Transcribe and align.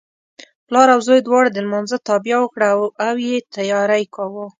پلار 0.67 0.87
او 0.95 0.99
زوی 1.07 1.19
دواړو 1.23 1.49
د 1.51 1.57
لمانځه 1.65 1.97
تابیا 2.09 2.37
وکړه 2.41 2.67
او 3.07 3.13
یې 3.27 3.35
تیاری 3.55 4.03
کاوه. 4.15 4.45